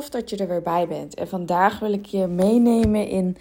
dat 0.00 0.30
je 0.30 0.36
er 0.36 0.48
weer 0.48 0.62
bij 0.62 0.88
bent. 0.88 1.14
En 1.14 1.28
vandaag 1.28 1.78
wil 1.78 1.92
ik 1.92 2.06
je 2.06 2.26
meenemen 2.26 3.08
in 3.08 3.36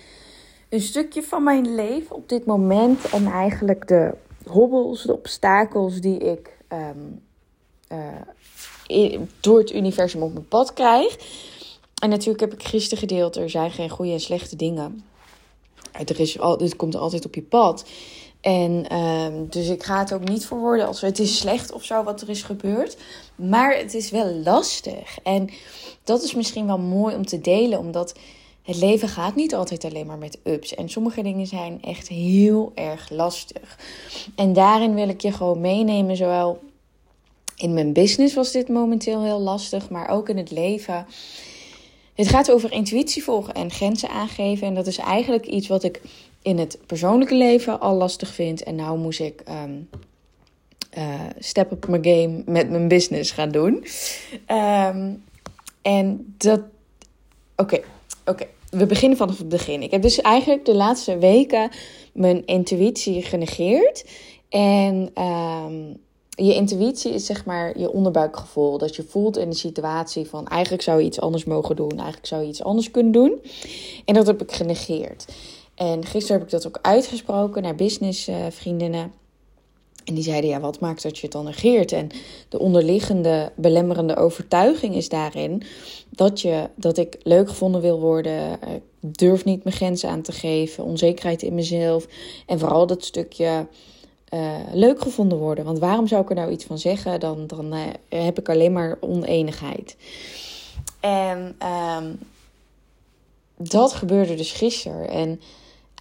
een 0.69 0.81
stukje 0.81 1.23
van 1.23 1.43
mijn 1.43 1.75
leven 1.75 2.15
op 2.15 2.29
dit 2.29 2.45
moment. 2.45 3.09
En 3.09 3.25
eigenlijk 3.25 3.87
de 3.87 4.13
hobbels, 4.45 5.03
de 5.03 5.13
obstakels 5.13 5.99
die 5.99 6.17
ik 6.17 6.57
ehm, 6.67 6.97
eh, 7.87 9.19
door 9.39 9.57
het 9.57 9.73
universum 9.73 10.21
op 10.21 10.33
mijn 10.33 10.47
pad 10.47 10.73
krijg. 10.73 11.17
En 12.01 12.09
natuurlijk 12.09 12.39
heb 12.39 12.53
ik 12.53 12.63
gisteren 12.63 12.97
gedeeld, 12.97 13.35
er 13.35 13.49
zijn 13.49 13.71
geen 13.71 13.89
goede 13.89 14.11
en 14.11 14.19
slechte 14.19 14.55
dingen. 14.55 15.03
Er 15.91 16.19
is 16.19 16.39
al, 16.39 16.57
dit 16.57 16.75
komt 16.75 16.95
altijd 16.95 17.25
op 17.25 17.35
je 17.35 17.41
pad. 17.41 17.85
En 18.41 18.85
ehm, 18.87 19.33
dus 19.49 19.69
ik 19.69 19.83
ga 19.83 19.99
het 19.99 20.13
ook 20.13 20.29
niet 20.29 20.45
verwoorden 20.45 20.87
als 20.87 21.01
het 21.01 21.19
is 21.19 21.37
slecht 21.37 21.71
of 21.71 21.83
zo 21.83 22.03
wat 22.03 22.21
er 22.21 22.29
is 22.29 22.41
gebeurd. 22.41 22.97
Maar 23.35 23.77
het 23.77 23.93
is 23.93 24.09
wel 24.09 24.33
lastig. 24.33 25.17
En 25.23 25.49
dat 26.03 26.23
is 26.23 26.33
misschien 26.33 26.65
wel 26.65 26.79
mooi 26.79 27.15
om 27.15 27.25
te 27.25 27.41
delen, 27.41 27.79
omdat 27.79 28.13
het 28.63 28.75
leven 28.75 29.07
gaat 29.07 29.35
niet 29.35 29.55
altijd 29.55 29.83
alleen 29.83 30.07
maar 30.07 30.17
met 30.17 30.39
ups. 30.43 30.75
En 30.75 30.89
sommige 30.89 31.21
dingen 31.21 31.47
zijn 31.47 31.81
echt 31.81 32.07
heel 32.07 32.71
erg 32.75 33.09
lastig. 33.09 33.79
En 34.35 34.53
daarin 34.53 34.93
wil 34.93 35.09
ik 35.09 35.21
je 35.21 35.31
gewoon 35.31 35.61
meenemen, 35.61 36.15
zowel 36.15 36.59
in 37.55 37.73
mijn 37.73 37.93
business 37.93 38.35
was 38.35 38.51
dit 38.51 38.69
momenteel 38.69 39.23
heel 39.23 39.39
lastig, 39.39 39.89
maar 39.89 40.09
ook 40.09 40.29
in 40.29 40.37
het 40.37 40.51
leven. 40.51 41.05
Het 42.13 42.27
gaat 42.27 42.51
over 42.51 42.71
intuïtie 42.71 43.23
volgen 43.23 43.53
en 43.53 43.71
grenzen 43.71 44.09
aangeven. 44.09 44.67
En 44.67 44.75
dat 44.75 44.87
is 44.87 44.97
eigenlijk 44.97 45.45
iets 45.45 45.67
wat 45.67 45.83
ik 45.83 46.01
in 46.41 46.57
het 46.57 46.77
persoonlijke 46.85 47.35
leven 47.35 47.79
al 47.79 47.95
lastig 47.95 48.33
vind. 48.33 48.63
En 48.63 48.75
nou 48.75 48.97
moest 48.97 49.19
ik 49.19 49.43
um, 49.49 49.89
step 51.39 51.71
up 51.71 51.87
mijn 51.87 52.05
game 52.05 52.43
met 52.45 52.69
mijn 52.69 52.87
business 52.87 53.31
gaan 53.31 53.51
doen. 53.51 53.85
Ehm, 54.45 55.13
en 55.81 56.33
dat. 56.37 56.61
Oké, 57.55 57.81
oké. 58.25 58.45
We 58.69 58.85
beginnen 58.85 59.17
vanaf 59.17 59.37
het 59.37 59.49
begin. 59.49 59.81
Ik 59.81 59.91
heb 59.91 60.01
dus 60.01 60.21
eigenlijk 60.21 60.65
de 60.65 60.75
laatste 60.75 61.17
weken 61.17 61.69
mijn 62.13 62.45
intuïtie 62.45 63.21
genegeerd. 63.21 64.05
En 64.49 65.11
um, 65.23 65.97
je 66.29 66.53
intuïtie 66.53 67.13
is 67.13 67.25
zeg 67.25 67.45
maar 67.45 67.79
je 67.79 67.91
onderbuikgevoel. 67.91 68.77
Dat 68.77 68.95
je 68.95 69.03
voelt 69.03 69.37
in 69.37 69.49
de 69.49 69.55
situatie 69.55 70.25
van 70.25 70.47
eigenlijk 70.47 70.83
zou 70.83 70.99
je 70.99 71.05
iets 71.05 71.19
anders 71.19 71.43
mogen 71.43 71.75
doen. 71.75 71.91
Eigenlijk 71.91 72.25
zou 72.25 72.41
je 72.41 72.47
iets 72.47 72.63
anders 72.63 72.91
kunnen 72.91 73.11
doen. 73.11 73.41
En 74.05 74.13
dat 74.13 74.27
heb 74.27 74.41
ik 74.41 74.51
genegeerd. 74.51 75.25
En 75.81 76.05
gisteren 76.05 76.37
heb 76.37 76.45
ik 76.45 76.53
dat 76.53 76.67
ook 76.67 76.79
uitgesproken 76.81 77.61
naar 77.61 77.75
businessvriendinnen. 77.75 79.13
En 80.05 80.13
die 80.13 80.23
zeiden, 80.23 80.49
ja, 80.49 80.59
wat 80.59 80.79
maakt 80.79 81.03
dat 81.03 81.15
je 81.15 81.21
het 81.21 81.31
dan 81.31 81.45
negeert? 81.45 81.91
En 81.91 82.09
de 82.49 82.59
onderliggende 82.59 83.51
belemmerende 83.55 84.15
overtuiging 84.15 84.95
is 84.95 85.09
daarin 85.09 85.63
dat, 86.09 86.41
je, 86.41 86.69
dat 86.75 86.97
ik 86.97 87.17
leuk 87.23 87.49
gevonden 87.49 87.81
wil 87.81 87.99
worden, 87.99 88.59
durf 88.99 89.45
niet 89.45 89.63
mijn 89.63 89.75
grenzen 89.75 90.09
aan 90.09 90.21
te 90.21 90.31
geven, 90.31 90.83
onzekerheid 90.83 91.41
in 91.41 91.55
mezelf. 91.55 92.07
En 92.45 92.59
vooral 92.59 92.87
dat 92.87 93.05
stukje 93.05 93.67
uh, 94.33 94.57
leuk 94.73 95.01
gevonden 95.01 95.37
worden. 95.37 95.65
Want 95.65 95.79
waarom 95.79 96.07
zou 96.07 96.21
ik 96.21 96.29
er 96.29 96.35
nou 96.35 96.51
iets 96.51 96.65
van 96.65 96.77
zeggen? 96.77 97.19
Dan, 97.19 97.47
dan 97.47 97.73
uh, 97.73 97.83
heb 98.09 98.39
ik 98.39 98.49
alleen 98.49 98.73
maar 98.73 98.97
oneenigheid. 98.99 99.97
En 100.99 101.55
um, 101.97 102.19
dat 103.57 103.93
gebeurde 103.93 104.35
dus 104.35 104.51
gisteren. 104.51 105.09
En 105.09 105.41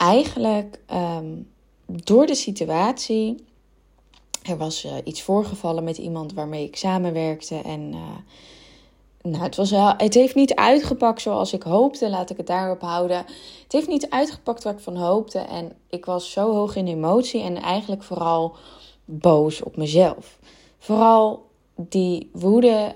eigenlijk 0.01 0.81
um, 0.93 1.49
door 1.87 2.27
de 2.27 2.35
situatie. 2.35 3.45
Er 4.43 4.57
was 4.57 4.85
uh, 4.85 4.93
iets 5.05 5.23
voorgevallen 5.23 5.85
met 5.85 5.99
iemand 5.99 6.33
waarmee 6.33 6.67
ik 6.67 6.77
samenwerkte. 6.77 7.57
En 7.57 7.95
nou, 9.23 9.43
het, 9.43 9.57
was 9.57 9.71
wel, 9.71 9.95
het 9.97 10.15
heeft 10.15 10.35
niet 10.35 10.55
uitgepakt 10.55 11.21
zoals 11.21 11.53
ik 11.53 11.63
hoopte. 11.63 12.11
Laat 12.11 12.31
ik 12.31 12.37
het 12.37 12.47
daarop 12.47 12.81
houden. 12.81 13.17
Het 13.63 13.73
heeft 13.73 13.89
niet 13.89 14.11
uitgepakt 14.11 14.63
waar 14.63 14.73
ik 14.73 14.81
van 14.81 14.97
hoopte. 14.97 15.39
En 15.39 15.73
ik 15.89 16.05
was 16.05 16.33
zo 16.33 16.53
hoog 16.55 16.77
in 16.77 16.87
emotie. 16.87 17.41
En 17.43 17.57
eigenlijk 17.57 18.03
vooral 18.03 18.57
boos 19.05 19.63
op 19.63 19.77
mezelf. 19.77 20.39
Vooral 20.79 21.47
die 21.75 22.31
woede 22.33 22.95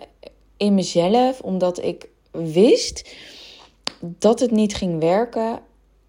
in 0.56 0.74
mezelf. 0.74 1.40
Omdat 1.40 1.82
ik 1.82 2.08
wist 2.30 3.14
dat 4.00 4.40
het 4.40 4.50
niet 4.50 4.74
ging 4.74 5.00
werken. 5.00 5.60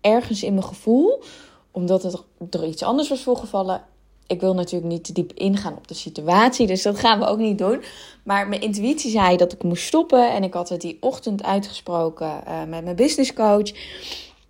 Ergens 0.06 0.44
in 0.44 0.54
mijn 0.54 0.66
gevoel. 0.66 1.24
Omdat 1.72 2.04
het 2.04 2.24
er 2.50 2.66
iets 2.66 2.84
anders 2.84 3.10
was 3.10 3.24
voorgevallen 3.24 3.84
ik 4.28 4.42
wil 4.42 4.54
natuurlijk 4.54 4.92
niet 4.92 5.04
te 5.04 5.14
diep 5.14 5.34
ingaan 5.34 5.78
op 5.78 5.88
de 5.88 5.94
situatie, 5.94 6.68
dus 6.68 6.82
dat 6.82 7.00
gaan 7.00 7.20
we 7.20 7.26
ook 7.26 7.38
niet 7.38 7.58
doen. 7.58 7.84
Maar 8.24 8.48
mijn 8.48 8.62
intuïtie 8.62 9.12
zei 9.12 9.38
dat 9.38 9.54
ik 9.54 9.64
moest 9.64 9.86
stoppen. 9.86 10.34
En 10.34 10.44
ik 10.44 10.54
had 10.54 10.70
het 10.70 10.82
die 10.82 10.98
ochtend 11.00 11.44
uitgesproken 11.44 12.44
uh, 12.48 12.64
met 12.68 12.84
mijn 12.84 12.96
businesscoach. 12.96 13.72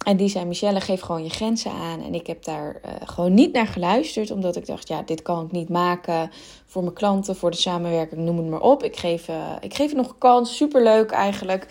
En 0.06 0.18
die 0.18 0.30
zei: 0.30 0.46
Michelle, 0.46 0.82
geef 0.82 1.02
gewoon 1.02 1.24
je 1.24 1.30
grenzen 1.30 1.72
aan. 1.72 2.04
En 2.04 2.14
ik 2.14 2.28
heb 2.28 2.44
daar 2.44 2.82
uh, 2.86 2.92
gewoon 3.06 3.34
niet 3.34 3.54
naar 3.54 3.68
geluisterd, 3.68 4.32
omdat 4.32 4.56
ik 4.56 4.66
dacht: 4.66 4.88
ja, 4.88 5.02
dit 5.02 5.22
kan 5.22 5.46
ik 5.46 5.52
niet 5.52 5.70
maken 5.70 6.32
voor 6.66 6.82
mijn 6.82 6.96
klanten, 6.96 7.36
voor 7.36 7.52
de 7.52 7.58
samenwerking, 7.58 8.22
noem 8.22 8.38
het 8.38 8.48
maar 8.48 8.62
op. 8.62 8.84
Ik 8.84 8.98
geef, 8.98 9.28
uh, 9.28 9.36
ik 9.60 9.74
geef 9.74 9.88
het 9.88 9.98
nog 9.98 10.10
een 10.10 10.18
kans, 10.18 10.56
superleuk 10.56 11.12
eigenlijk. 11.12 11.68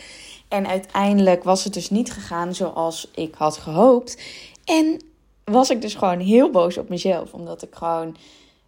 En 0.55 0.67
uiteindelijk 0.67 1.45
was 1.45 1.65
het 1.65 1.75
dus 1.75 1.91
niet 1.91 2.13
gegaan 2.13 2.55
zoals 2.55 3.11
ik 3.15 3.35
had 3.35 3.57
gehoopt. 3.57 4.23
En 4.65 5.01
was 5.45 5.71
ik 5.71 5.81
dus 5.81 5.95
gewoon 5.95 6.21
heel 6.21 6.51
boos 6.51 6.79
op 6.79 6.89
mezelf. 6.89 7.33
Omdat 7.33 7.63
ik 7.63 7.75
gewoon 7.75 8.17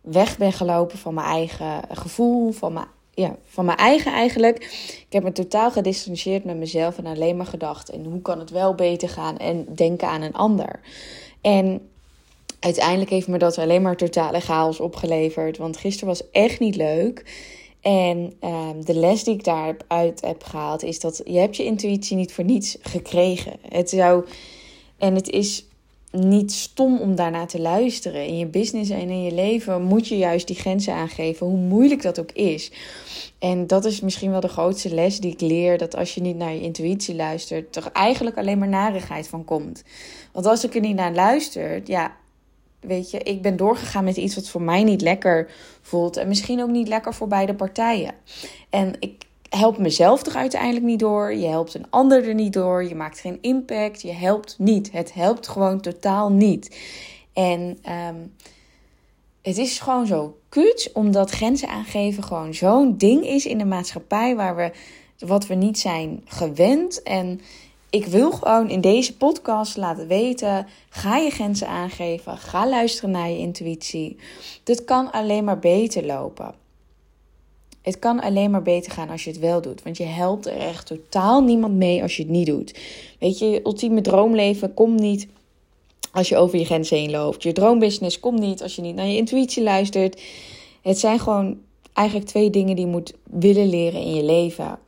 weg 0.01 0.39
ben 0.39 0.53
gelopen 0.53 0.99
van 0.99 1.15
mijn 1.15 1.27
eigen 1.27 1.83
gevoel, 1.91 2.53
van 2.53 2.73
mijn, 2.73 2.87
ja, 3.15 3.37
van 3.47 3.65
mijn 3.65 3.79
eigen 3.79 4.13
eigenlijk. 4.13 4.57
Ik 5.07 5.13
heb 5.13 5.23
me 5.23 5.33
totaal 5.33 5.71
gedistanceerd 5.71 6.45
met 6.45 6.57
mezelf 6.57 6.99
en 6.99 7.07
alleen 7.07 7.37
maar 7.37 7.47
gedacht. 7.47 7.91
En 7.91 8.05
hoe 8.05 8.23
kan 8.23 8.39
het 8.39 8.51
wel 8.51 8.75
beter 8.75 9.09
gaan 9.09 9.39
en 9.39 9.67
denken 9.75 10.09
aan 10.09 10.23
een 10.23 10.35
ander. 10.35 10.81
En 11.41 11.89
uiteindelijk 12.61 13.11
heeft 13.11 13.29
me 13.29 13.39
dat 13.39 13.59
alleen 13.59 13.83
maar 13.83 13.97
totale 13.97 14.41
chaos 14.41 14.81
opgeleverd. 14.81 15.57
Want 15.57 15.77
gisteren 15.77 16.09
was 16.09 16.31
echt 16.31 16.61
niet 16.61 16.77
leuk. 16.77 17.25
En 17.87 18.33
um, 18.45 18.85
de 18.85 18.95
les 18.95 19.25
die 19.25 19.35
ik 19.35 19.45
daaruit 19.45 20.21
heb 20.21 20.43
gehaald 20.43 20.83
is 20.83 21.01
dat 21.01 21.21
je 21.25 21.39
hebt 21.39 21.57
je 21.57 21.65
intuïtie 21.65 22.17
niet 22.17 22.33
voor 22.33 22.45
niets 22.45 22.77
gekregen. 22.81 23.53
Het 23.69 23.91
zou... 23.91 24.25
En 24.99 25.15
het 25.15 25.29
is 25.29 25.67
niet 26.11 26.53
stom 26.53 27.01
om 27.01 27.15
daarna 27.15 27.47
te 27.47 27.61
luisteren. 27.61 28.27
In 28.27 28.39
je 28.39 28.47
business 28.47 28.91
en 28.91 29.11
in 29.11 29.23
je 29.23 29.33
leven 29.33 29.83
moet 29.83 30.09
je 30.09 30.17
juist 30.17 30.47
die 30.47 30.57
grenzen 30.57 30.95
aangeven, 30.95 31.47
hoe 31.47 31.59
moeilijk 31.59 32.03
dat 32.03 32.21
ook 32.21 32.33
is. 32.33 32.71
En 33.39 33.67
dat 33.67 33.85
is 33.85 34.01
misschien 34.01 34.31
wel 34.31 34.41
de 34.41 34.49
grootste 34.49 34.95
les 34.95 35.21
die 35.21 35.33
ik 35.33 35.41
leer: 35.41 35.79
dat 35.79 35.97
als 35.97 36.15
je 36.15 36.21
niet 36.21 36.37
naar 36.37 36.55
je 36.55 36.61
intuïtie 36.61 37.15
luistert, 37.15 37.77
er 37.77 37.91
eigenlijk 37.93 38.37
alleen 38.37 38.59
maar 38.59 38.69
narigheid 38.69 39.29
van 39.29 39.45
komt. 39.45 39.83
Want 40.33 40.47
als 40.47 40.65
ik 40.65 40.75
er 40.75 40.81
niet 40.81 40.97
naar 40.97 41.15
luister, 41.15 41.83
ja, 41.85 42.17
weet 42.81 43.11
je, 43.11 43.19
ik 43.19 43.43
ben 43.43 43.57
doorgegaan 43.57 44.05
met 44.05 44.17
iets 44.17 44.35
wat 44.35 44.49
voor 44.49 44.63
mij 44.63 44.85
niet 44.85 45.01
lekker 45.01 45.51
voelt. 45.83 46.17
En 46.17 46.29
misschien 46.29 46.63
ook 46.63 46.71
niet 46.71 46.89
lekker 46.89 47.15
voor 47.15 47.29
beide 47.29 47.55
partijen. 47.55 48.15
En 48.71 48.97
ik 49.01 49.25
helpt 49.49 49.79
mezelf 49.79 50.27
er 50.27 50.37
uiteindelijk 50.37 50.85
niet 50.85 50.99
door. 50.99 51.35
Je 51.35 51.47
helpt 51.47 51.75
een 51.75 51.91
ander 51.91 52.29
er 52.29 52.35
niet 52.35 52.53
door. 52.53 52.85
Je 52.85 52.95
maakt 52.95 53.21
geen 53.21 53.39
impact. 53.41 54.03
Je 54.03 54.13
helpt 54.13 54.55
niet. 54.59 54.93
Het 54.93 55.15
helpt 55.15 55.49
gewoon 55.49 55.81
totaal 55.81 56.33
niet. 56.33 56.77
En 57.33 57.79
um, 58.09 58.35
het 59.43 59.59
is 59.59 59.79
gewoon 59.79 60.07
zo 60.07 60.39
kut, 60.49 60.91
omdat 60.93 61.31
grenzen 61.31 61.69
aangeven 61.69 62.23
gewoon 62.23 62.55
zo'n 62.55 62.97
ding 62.97 63.27
is 63.27 63.47
in 63.47 63.59
de 63.59 63.65
maatschappij 63.65 64.37
waar 64.37 64.57
we 64.57 64.71
wat 65.19 65.47
we 65.47 65.55
niet 65.55 65.79
zijn 65.79 66.23
gewend. 66.25 67.03
En 67.03 67.41
ik 67.91 68.07
wil 68.07 68.31
gewoon 68.31 68.71
in 68.71 68.81
deze 68.81 69.17
podcast 69.17 69.77
laten 69.77 70.07
weten: 70.07 70.67
ga 70.89 71.17
je 71.17 71.31
grenzen 71.31 71.69
aangeven, 71.69 72.39
ga 72.39 72.69
luisteren 72.69 73.11
naar 73.11 73.31
je 73.31 73.39
intuïtie. 73.39 74.17
Dit 74.63 74.85
kan 74.85 75.13
alleen 75.13 75.45
maar 75.45 75.59
beter 75.59 76.07
lopen. 76.07 76.55
Het 77.83 77.99
kan 77.99 78.21
alleen 78.21 78.51
maar 78.51 78.63
beter 78.63 78.93
gaan 78.93 79.11
als 79.11 79.25
je 79.25 79.31
het 79.31 79.39
wel 79.39 79.61
doet. 79.61 79.83
Want 79.83 79.97
je 79.97 80.05
helpt 80.05 80.47
er 80.47 80.57
echt 80.57 80.87
totaal 80.87 81.43
niemand 81.43 81.75
mee 81.75 82.03
als 82.03 82.17
je 82.17 82.23
het 82.23 82.33
niet 82.33 82.47
doet. 82.47 82.79
Weet 83.19 83.39
je, 83.39 83.51
je 83.51 83.61
ultieme 83.65 84.01
droomleven 84.01 84.75
komt 84.75 85.01
niet 85.01 85.29
als 86.13 86.29
je 86.29 86.37
over 86.37 86.59
je 86.59 86.65
grenzen 86.65 86.97
heen 86.97 87.11
loopt. 87.11 87.43
Je 87.43 87.53
droombusiness 87.53 88.21
komt 88.21 88.39
niet 88.39 88.63
als 88.63 88.77
je 88.77 88.83
niet 88.83 88.95
naar 88.95 89.07
je 89.07 89.17
intuïtie 89.17 89.63
luistert. 89.63 90.23
Het 90.83 90.99
zijn 90.99 91.19
gewoon 91.19 91.59
eigenlijk 91.97 92.29
twee 92.29 92.51
dingen 92.51 92.77
die 92.77 92.85
je 92.85 92.91
moet 92.91 93.13
willen 93.23 93.69
leren 93.69 94.01
in 94.01 94.15
je 94.15 94.25
leven. 94.25 94.79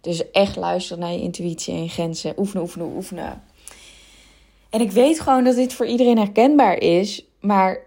Dus 0.00 0.30
echt 0.30 0.56
luisteren 0.56 0.98
naar 0.98 1.12
je 1.12 1.20
intuïtie 1.20 1.74
en 1.74 1.88
grenzen. 1.88 2.34
Oefenen, 2.36 2.62
oefenen, 2.62 2.86
oefenen. 2.94 3.42
En 4.70 4.80
ik 4.80 4.90
weet 4.90 5.20
gewoon 5.20 5.44
dat 5.44 5.54
dit 5.54 5.72
voor 5.72 5.86
iedereen 5.86 6.18
herkenbaar 6.18 6.78
is. 6.78 7.24
Maar 7.40 7.80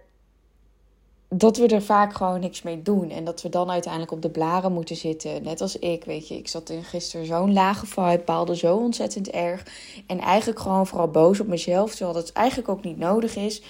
dat 1.29 1.57
we 1.57 1.67
er 1.67 1.81
vaak 1.81 2.13
gewoon 2.13 2.39
niks 2.39 2.61
mee 2.61 2.81
doen. 2.81 3.09
En 3.09 3.23
dat 3.23 3.41
we 3.41 3.49
dan 3.49 3.69
uiteindelijk 3.71 4.11
op 4.11 4.21
de 4.21 4.29
blaren 4.29 4.71
moeten 4.71 4.95
zitten. 4.95 5.43
Net 5.43 5.61
als 5.61 5.79
ik, 5.79 6.03
weet 6.03 6.27
je. 6.27 6.37
Ik 6.37 6.47
zat 6.47 6.69
in 6.69 6.83
gisteren 6.83 7.25
zo'n 7.25 7.53
lage 7.53 7.85
vibe, 7.85 8.21
paalde 8.25 8.55
zo 8.55 8.75
ontzettend 8.75 9.29
erg. 9.29 9.65
En 10.07 10.19
eigenlijk 10.19 10.59
gewoon 10.59 10.87
vooral 10.87 11.07
boos 11.07 11.39
op 11.39 11.47
mezelf. 11.47 11.91
Terwijl 11.91 12.13
dat 12.13 12.31
eigenlijk 12.31 12.69
ook 12.69 12.83
niet 12.83 12.97
nodig 12.97 13.35
is. 13.35 13.61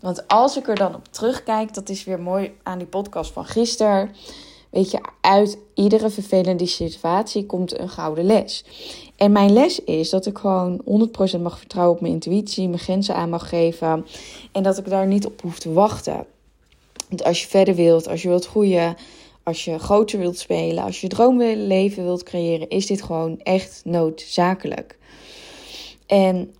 Want 0.00 0.28
als 0.28 0.56
ik 0.56 0.68
er 0.68 0.76
dan 0.76 0.94
op 0.94 1.08
terugkijk, 1.10 1.74
dat 1.74 1.88
is 1.88 2.04
weer 2.04 2.20
mooi 2.20 2.52
aan 2.62 2.78
die 2.78 2.86
podcast 2.86 3.32
van 3.32 3.44
gisteren. 3.44 4.10
Weet 4.74 4.90
je, 4.90 5.00
uit 5.20 5.58
iedere 5.74 6.10
vervelende 6.10 6.66
situatie 6.66 7.46
komt 7.46 7.78
een 7.78 7.88
gouden 7.88 8.24
les. 8.24 8.64
En 9.16 9.32
mijn 9.32 9.52
les 9.52 9.80
is 9.80 10.10
dat 10.10 10.26
ik 10.26 10.38
gewoon 10.38 10.80
100% 11.38 11.40
mag 11.40 11.58
vertrouwen 11.58 11.94
op 11.94 12.00
mijn 12.00 12.12
intuïtie, 12.12 12.68
mijn 12.68 12.80
grenzen 12.80 13.14
aan 13.14 13.28
mag 13.28 13.48
geven 13.48 14.06
en 14.52 14.62
dat 14.62 14.78
ik 14.78 14.88
daar 14.88 15.06
niet 15.06 15.26
op 15.26 15.40
hoef 15.40 15.58
te 15.58 15.72
wachten. 15.72 16.26
Want 17.08 17.24
als 17.24 17.42
je 17.42 17.48
verder 17.48 17.74
wilt, 17.74 18.08
als 18.08 18.22
je 18.22 18.28
wilt 18.28 18.46
groeien, 18.46 18.96
als 19.42 19.64
je 19.64 19.78
groter 19.78 20.18
wilt 20.18 20.38
spelen, 20.38 20.84
als 20.84 21.00
je 21.00 21.08
droomleven 21.08 22.04
wilt 22.04 22.22
creëren, 22.22 22.68
is 22.68 22.86
dit 22.86 23.02
gewoon 23.02 23.40
echt 23.42 23.80
noodzakelijk. 23.84 24.98
En 26.06 26.54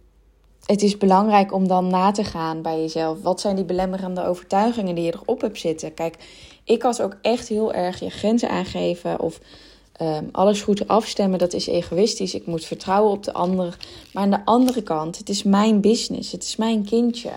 het 0.67 0.83
is 0.83 0.99
belangrijk 0.99 1.53
om 1.53 1.69
dan 1.69 1.87
na 1.87 2.11
te 2.11 2.25
gaan 2.25 2.63
bij 2.63 2.81
jezelf. 2.81 3.23
Wat 3.23 3.41
zijn 3.41 3.57
die 3.57 3.65
belemmerende 3.65 4.27
overtuigingen 4.27 4.95
die 4.95 5.05
je 5.05 5.15
erop 5.23 5.41
hebt 5.41 5.61
zitten? 5.61 5.95
Kijk, 5.95 6.17
ik 6.65 6.83
had 6.83 7.03
ook 7.03 7.17
echt 7.23 7.49
heel 7.49 7.73
erg 7.73 8.01
je 8.01 8.11
grenzen 8.11 8.49
aangeven 8.49 9.21
of 9.21 9.41
um, 10.03 10.29
alles 10.33 10.63
goed 10.63 10.89
afstemmen. 10.89 11.39
Dat 11.39 11.53
is 11.53 11.67
egoïstisch. 11.67 12.35
Ik 12.35 12.47
moet 12.47 12.65
vertrouwen 12.65 13.13
op 13.13 13.25
de 13.25 13.33
ander. 13.33 13.77
Maar 14.13 14.23
aan 14.23 14.31
de 14.31 14.45
andere 14.45 14.83
kant, 14.83 15.19
het 15.19 15.29
is 15.29 15.43
mijn 15.43 15.81
business. 15.81 16.33
Het 16.33 16.43
is 16.43 16.57
mijn 16.57 16.85
kindje. 16.85 17.31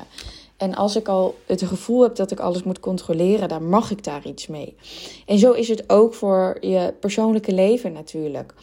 En 0.57 0.75
als 0.75 0.95
ik 0.95 1.07
al 1.07 1.35
het 1.45 1.63
gevoel 1.63 2.01
heb 2.01 2.15
dat 2.15 2.31
ik 2.31 2.39
alles 2.39 2.63
moet 2.63 2.79
controleren, 2.79 3.49
dan 3.49 3.69
mag 3.69 3.91
ik 3.91 4.03
daar 4.03 4.27
iets 4.27 4.47
mee. 4.47 4.75
En 5.25 5.39
zo 5.39 5.51
is 5.51 5.67
het 5.67 5.89
ook 5.89 6.13
voor 6.13 6.57
je 6.61 6.93
persoonlijke 6.99 7.53
leven 7.53 7.91
natuurlijk. 7.91 8.53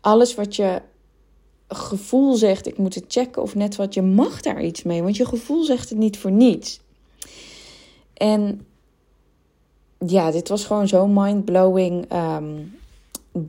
Alles 0.00 0.34
wat 0.34 0.56
je 0.56 0.80
gevoel 1.68 2.34
zegt, 2.34 2.66
ik 2.66 2.78
moet 2.78 2.94
het 2.94 3.04
checken 3.08 3.42
of 3.42 3.54
net 3.54 3.76
wat, 3.76 3.94
je 3.94 4.02
mag 4.02 4.40
daar 4.40 4.62
iets 4.62 4.82
mee. 4.82 5.02
Want 5.02 5.16
je 5.16 5.26
gevoel 5.26 5.64
zegt 5.64 5.88
het 5.88 5.98
niet 5.98 6.18
voor 6.18 6.30
niets. 6.30 6.80
En 8.14 8.66
ja, 10.06 10.30
dit 10.30 10.48
was 10.48 10.64
gewoon 10.64 10.88
zo'n 10.88 11.12
mind-blowing 11.12 12.12
um, 12.12 12.78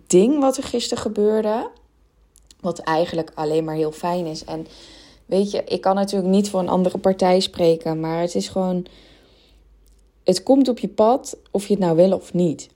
ding 0.07 0.39
wat 0.39 0.57
er 0.57 0.63
gisteren 0.63 1.03
gebeurde. 1.03 1.69
Wat 2.59 2.79
eigenlijk 2.79 3.31
alleen 3.35 3.63
maar 3.63 3.75
heel 3.75 3.91
fijn 3.91 4.25
is. 4.25 4.43
En 4.43 4.67
weet 5.25 5.51
je, 5.51 5.63
ik 5.63 5.81
kan 5.81 5.95
natuurlijk 5.95 6.31
niet 6.31 6.49
voor 6.49 6.59
een 6.59 6.69
andere 6.69 6.97
partij 6.97 7.39
spreken, 7.39 7.99
maar 7.99 8.21
het 8.21 8.35
is 8.35 8.47
gewoon. 8.47 8.85
Het 10.23 10.43
komt 10.43 10.67
op 10.67 10.79
je 10.79 10.87
pad 10.87 11.37
of 11.51 11.67
je 11.67 11.73
het 11.73 11.83
nou 11.83 11.95
wil 11.95 12.11
of 12.11 12.33
niet. 12.33 12.69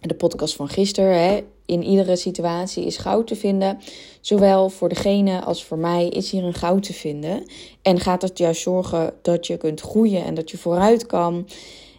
De 0.00 0.14
podcast 0.14 0.56
van 0.56 0.68
gisteren, 0.68 1.22
hè, 1.22 1.44
in 1.66 1.82
iedere 1.82 2.16
situatie 2.16 2.84
is 2.84 2.96
goud 2.96 3.26
te 3.26 3.36
vinden. 3.36 3.78
Zowel 4.20 4.68
voor 4.68 4.88
degene 4.88 5.44
als 5.44 5.64
voor 5.64 5.78
mij 5.78 6.08
is 6.08 6.30
hier 6.30 6.44
een 6.44 6.54
goud 6.54 6.82
te 6.82 6.92
vinden. 6.92 7.44
En 7.82 8.00
gaat 8.00 8.22
het 8.22 8.38
juist 8.38 8.62
zorgen 8.62 9.14
dat 9.22 9.46
je 9.46 9.56
kunt 9.56 9.80
groeien 9.80 10.24
en 10.24 10.34
dat 10.34 10.50
je 10.50 10.58
vooruit 10.58 11.06
kan. 11.06 11.48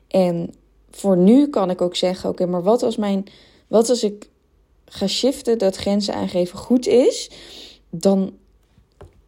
En 0.08 0.54
voor 0.92 1.18
nu 1.18 1.48
kan 1.50 1.70
ik 1.70 1.82
ook 1.82 1.96
zeggen: 1.96 2.30
oké, 2.30 2.46
maar 2.46 2.64
wat 2.64 2.84
als 2.84 2.98
mijn. 2.98 3.26
Wat 3.68 3.90
als 3.90 4.04
ik 4.04 4.30
ga 4.86 5.08
shiften 5.08 5.58
dat 5.58 5.76
grenzen 5.76 6.14
aangeven 6.14 6.58
goed 6.58 6.88
is? 6.88 7.30
Dan 7.90 8.34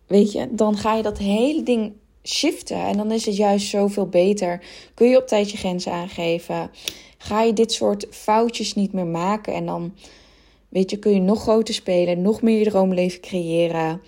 weet 0.07 0.31
je, 0.31 0.47
dan 0.51 0.77
ga 0.77 0.95
je 0.95 1.03
dat 1.03 1.18
hele 1.18 1.63
ding 1.63 1.94
shiften. 2.24 2.77
En 2.77 2.97
dan 2.97 3.12
is 3.12 3.25
het 3.25 3.35
juist 3.35 3.68
zoveel 3.68 4.07
beter. 4.07 4.62
Kun 4.94 5.09
je 5.09 5.18
op 5.18 5.27
tijd 5.27 5.51
je 5.51 5.57
grenzen 5.57 5.92
aangeven. 5.92 6.71
Ga 7.18 7.42
je 7.42 7.53
dit 7.53 7.71
soort 7.71 8.07
foutjes 8.09 8.74
niet 8.74 8.94
meer 8.94 9.07
maken. 9.07 9.53
En 9.53 9.65
dan, 9.65 9.94
weet 10.69 10.89
je, 10.89 11.00
kun 11.00 11.13
je 11.13 11.21
nog 11.21 11.42
groter 11.42 11.74
spelen. 11.74 12.21
Nog 12.21 12.42
meer 12.42 12.60
je 12.60 12.69
droomleven 12.69 13.21
creëren. 13.21 14.01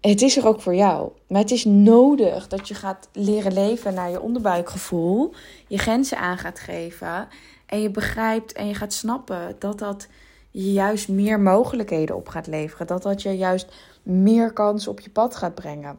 Het 0.00 0.22
is 0.22 0.36
er 0.36 0.46
ook 0.46 0.60
voor 0.60 0.74
jou. 0.74 1.12
Maar 1.26 1.40
het 1.40 1.50
is 1.50 1.64
nodig 1.64 2.48
dat 2.48 2.68
je 2.68 2.74
gaat 2.74 3.08
leren 3.12 3.52
leven 3.52 3.94
naar 3.94 4.10
je 4.10 4.20
onderbuikgevoel. 4.20 5.32
Je 5.68 5.78
grenzen 5.78 6.18
aan 6.18 6.38
gaat 6.38 6.58
geven. 6.58 7.28
En 7.66 7.80
je 7.80 7.90
begrijpt 7.90 8.52
en 8.52 8.66
je 8.66 8.74
gaat 8.74 8.92
snappen 8.92 9.56
dat 9.58 9.78
dat 9.78 10.08
je 10.50 10.72
juist 10.72 11.08
meer 11.08 11.40
mogelijkheden 11.40 12.16
op 12.16 12.28
gaat 12.28 12.46
leveren. 12.46 12.86
Dat 12.86 13.02
dat 13.02 13.22
je 13.22 13.36
juist 13.36 13.72
meer 14.02 14.52
kans 14.52 14.88
op 14.88 15.00
je 15.00 15.10
pad 15.10 15.36
gaat 15.36 15.54
brengen. 15.54 15.98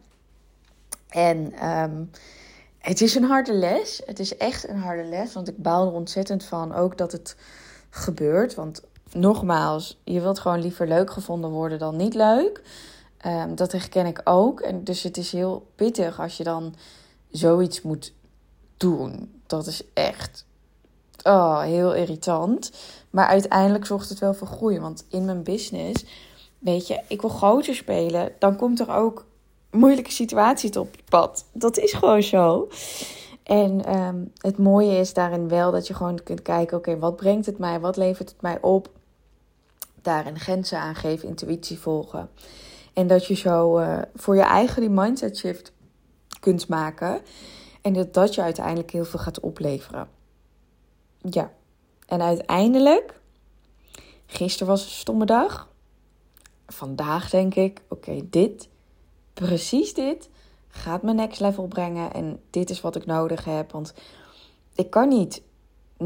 En 1.09 1.69
um, 1.69 2.09
het 2.79 3.01
is 3.01 3.15
een 3.15 3.23
harde 3.23 3.53
les. 3.53 4.01
Het 4.05 4.19
is 4.19 4.37
echt 4.37 4.67
een 4.67 4.79
harde 4.79 5.03
les. 5.03 5.33
Want 5.33 5.47
ik 5.47 5.57
baal 5.57 5.87
er 5.87 5.93
ontzettend 5.93 6.43
van 6.43 6.73
ook 6.73 6.97
dat 6.97 7.11
het 7.11 7.35
gebeurt. 7.89 8.55
Want 8.55 8.81
nogmaals, 9.15 10.01
je 10.03 10.21
wilt 10.21 10.39
gewoon 10.39 10.61
liever 10.61 10.87
leuk 10.87 11.11
gevonden 11.11 11.49
worden 11.49 11.79
dan 11.79 11.95
niet 11.95 12.13
leuk. 12.13 12.61
Um, 13.25 13.55
dat 13.55 13.71
herken 13.71 14.05
ik 14.05 14.21
ook. 14.23 14.59
En 14.59 14.83
dus 14.83 15.03
het 15.03 15.17
is 15.17 15.31
heel 15.31 15.67
pittig 15.75 16.19
als 16.19 16.37
je 16.37 16.43
dan 16.43 16.75
zoiets 17.31 17.81
moet 17.81 18.13
doen. 18.77 19.41
Dat 19.47 19.67
is 19.67 19.83
echt 19.93 20.45
oh, 21.23 21.61
heel 21.61 21.93
irritant. 21.93 22.71
Maar 23.09 23.27
uiteindelijk 23.27 23.85
zorgt 23.85 24.09
het 24.09 24.19
wel 24.19 24.33
voor 24.33 24.47
groei. 24.47 24.79
Want 24.79 25.05
in 25.09 25.25
mijn 25.25 25.43
business, 25.43 26.05
weet 26.59 26.87
je, 26.87 27.01
ik 27.07 27.21
wil 27.21 27.29
groter 27.29 27.75
spelen. 27.75 28.31
Dan 28.39 28.55
komt 28.55 28.79
er 28.79 28.91
ook 28.91 29.25
moeilijke 29.71 30.11
situaties 30.11 30.77
op 30.77 30.95
je 30.95 31.03
pad. 31.09 31.45
Dat 31.51 31.77
is 31.77 31.93
gewoon 31.93 32.23
zo. 32.23 32.67
En 33.43 33.97
um, 33.97 34.31
het 34.37 34.57
mooie 34.57 34.97
is 34.97 35.13
daarin 35.13 35.47
wel 35.47 35.71
dat 35.71 35.87
je 35.87 35.93
gewoon 35.93 36.23
kunt 36.23 36.41
kijken: 36.41 36.77
oké, 36.77 36.99
wat 36.99 37.15
brengt 37.15 37.45
het 37.45 37.57
mij? 37.57 37.79
Wat 37.79 37.97
levert 37.97 38.29
het 38.29 38.41
mij 38.41 38.57
op? 38.61 38.89
Daarin 40.03 40.39
grenzen 40.39 40.79
aangeven, 40.79 41.27
intuïtie 41.27 41.79
volgen. 41.79 42.29
En 42.93 43.07
dat 43.07 43.25
je 43.25 43.33
zo 43.33 43.79
uh, 43.79 44.01
voor 44.15 44.35
je 44.35 44.41
eigen 44.41 44.81
die 44.81 44.89
mindset 44.89 45.37
shift 45.37 45.71
kunt 46.39 46.67
maken. 46.67 47.21
En 47.81 47.93
dat 47.93 48.13
dat 48.13 48.35
je 48.35 48.41
uiteindelijk 48.41 48.91
heel 48.91 49.05
veel 49.05 49.19
gaat 49.19 49.39
opleveren. 49.39 50.07
Ja. 51.17 51.51
En 52.07 52.21
uiteindelijk, 52.21 53.19
gisteren 54.25 54.67
was 54.67 54.83
een 54.83 54.89
stomme 54.89 55.25
dag. 55.25 55.69
Vandaag 56.67 57.29
denk 57.29 57.55
ik: 57.55 57.81
oké, 57.87 58.29
dit 58.29 58.69
precies 59.33 59.93
dit 59.93 60.29
gaat 60.67 61.03
me 61.03 61.13
next 61.13 61.39
level 61.39 61.67
brengen. 61.67 62.13
En 62.13 62.41
dit 62.49 62.69
is 62.69 62.81
wat 62.81 62.95
ik 62.95 63.05
nodig 63.05 63.45
heb. 63.45 63.71
Want 63.71 63.93
ik 64.75 64.89
kan 64.89 65.07
niet 65.07 65.41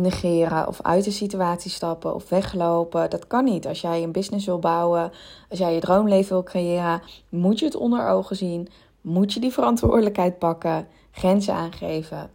negeren 0.01 0.67
of 0.67 0.81
uit 0.81 1.03
de 1.03 1.11
situatie 1.11 1.71
stappen 1.71 2.15
of 2.15 2.29
weglopen. 2.29 3.09
Dat 3.09 3.27
kan 3.27 3.43
niet. 3.43 3.67
Als 3.67 3.81
jij 3.81 4.03
een 4.03 4.11
business 4.11 4.45
wil 4.45 4.59
bouwen, 4.59 5.11
als 5.49 5.59
jij 5.59 5.73
je 5.73 5.79
droomleven 5.79 6.31
wil 6.33 6.43
creëren, 6.43 7.01
moet 7.29 7.59
je 7.59 7.65
het 7.65 7.75
onder 7.75 8.07
ogen 8.07 8.35
zien. 8.35 8.67
Moet 9.01 9.33
je 9.33 9.39
die 9.39 9.51
verantwoordelijkheid 9.53 10.39
pakken, 10.39 10.87
grenzen 11.11 11.53
aangeven. 11.53 12.29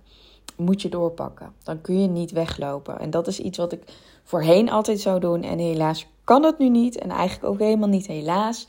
Moet 0.57 0.83
je 0.83 0.89
doorpakken. 0.89 1.53
Dan 1.63 1.81
kun 1.81 2.01
je 2.01 2.09
niet 2.09 2.31
weglopen. 2.31 2.99
En 2.99 3.11
dat 3.11 3.27
is 3.27 3.41
iets 3.41 3.59
wat 3.59 3.73
ik 3.73 3.83
voorheen 4.25 4.71
altijd 4.71 5.01
zou 5.01 5.21
doen. 5.21 5.43
En 5.43 5.59
helaas 5.59 6.07
kan 6.25 6.43
dat 6.43 6.59
nu 6.59 6.69
niet. 6.69 6.99
En 6.99 7.11
eigenlijk 7.11 7.53
ook 7.53 7.59
helemaal 7.59 7.89
niet 7.89 8.07
helaas. 8.07 8.67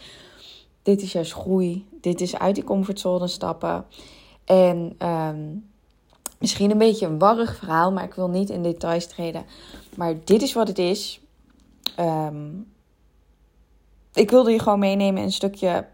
Dit 0.81 1.01
is 1.01 1.11
juist 1.11 1.33
groei. 1.33 1.87
Dit 2.01 2.21
is 2.21 2.37
uit 2.37 2.55
die 2.55 2.63
comfortzone 2.63 3.27
stappen. 3.27 3.85
En 4.45 4.95
um, 4.99 5.71
misschien 6.39 6.71
een 6.71 6.77
beetje 6.77 7.05
een 7.05 7.19
warrig 7.19 7.55
verhaal, 7.55 7.91
maar 7.91 8.03
ik 8.03 8.13
wil 8.13 8.29
niet 8.29 8.49
in 8.49 8.63
details 8.63 9.07
treden. 9.07 9.45
Maar 9.95 10.15
dit 10.23 10.41
is 10.41 10.53
wat 10.53 10.67
het 10.67 10.79
is. 10.79 11.21
Um, 11.99 12.71
ik 14.13 14.31
wilde 14.31 14.51
je 14.51 14.59
gewoon 14.59 14.79
meenemen 14.79 15.17
in 15.17 15.23
een 15.23 15.31
stukje 15.31 15.87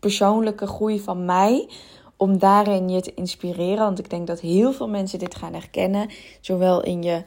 persoonlijke 0.00 0.66
groei 0.66 1.00
van 1.00 1.24
mij. 1.24 1.68
Om 2.16 2.38
daarin 2.38 2.88
je 2.88 3.00
te 3.00 3.14
inspireren. 3.14 3.84
Want 3.84 3.98
ik 3.98 4.10
denk 4.10 4.26
dat 4.26 4.40
heel 4.40 4.72
veel 4.72 4.88
mensen 4.88 5.18
dit 5.18 5.34
gaan 5.34 5.52
herkennen. 5.52 6.10
Zowel 6.40 6.82
in, 6.82 7.02
je, 7.02 7.24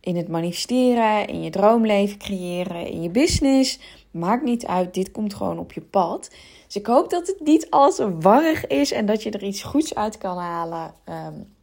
in 0.00 0.16
het 0.16 0.28
manifesteren, 0.28 1.26
in 1.26 1.42
je 1.42 1.50
droomleven 1.50 2.18
creëren, 2.18 2.86
in 2.86 3.02
je 3.02 3.10
business. 3.10 3.78
Maakt 4.10 4.44
niet 4.44 4.66
uit, 4.66 4.94
dit 4.94 5.10
komt 5.10 5.34
gewoon 5.34 5.58
op 5.58 5.72
je 5.72 5.80
pad. 5.80 6.30
Dus 6.66 6.76
ik 6.76 6.86
hoop 6.86 7.10
dat 7.10 7.26
het 7.26 7.40
niet 7.40 7.70
al 7.70 7.92
te 7.92 8.18
warrig 8.18 8.66
is 8.66 8.92
en 8.92 9.06
dat 9.06 9.22
je 9.22 9.30
er 9.30 9.42
iets 9.42 9.62
goeds 9.62 9.94
uit 9.94 10.18
kan 10.18 10.36
halen. 10.36 10.94
Um, 11.04 11.56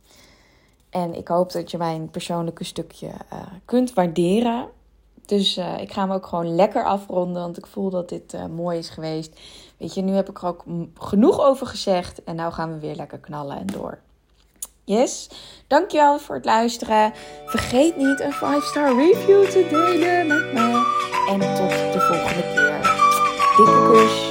en 0.96 1.14
ik 1.14 1.28
hoop 1.28 1.52
dat 1.52 1.72
je 1.72 1.78
mijn 1.78 2.10
persoonlijke 2.10 2.64
stukje 2.64 3.08
uh, 3.08 3.40
kunt 3.66 3.94
waarderen. 3.94 4.68
Dus 5.26 5.58
uh, 5.58 5.80
ik 5.80 5.94
ga 5.94 6.02
hem 6.02 6.12
ook 6.12 6.26
gewoon 6.26 6.56
lekker 6.56 6.86
afronden, 6.86 7.42
want 7.42 7.58
ik 7.58 7.66
voel 7.66 7.90
dat 7.90 8.10
dit 8.10 8.34
uh, 8.34 8.46
mooi 8.46 8.78
is 8.78 8.90
geweest. 8.90 9.40
Weet 9.78 9.94
je, 9.94 10.02
nu 10.02 10.14
heb 10.14 10.30
ik 10.30 10.38
er 10.38 10.48
ook 10.48 10.64
genoeg 10.98 11.40
over 11.40 11.68
gezegd. 11.68 12.24
En 12.24 12.36
nou 12.36 12.54
gaan 12.54 12.74
we 12.74 12.80
weer 12.80 12.96
lekker 12.96 13.18
knallen 13.18 13.58
en 13.58 13.68
door. 13.68 14.00
Yes, 14.84 15.30
dankjewel 15.68 16.20
voor 16.20 16.36
het 16.36 16.46
luisteren. 16.46 17.14
Vergeet 17.46 17.98
niet 17.98 18.20
een 18.20 18.34
5-star 18.34 18.96
review 18.96 19.46
te 19.46 19.68
delen 19.70 20.28
met 20.28 20.54
me. 20.54 20.94
En 21.30 21.40
tot 21.40 21.94
de 21.94 22.00
volgende 22.00 22.54
keer. 22.54 22.80
Dikke 23.58 23.90
kus. 23.92 24.25